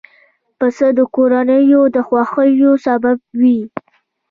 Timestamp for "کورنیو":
1.15-1.81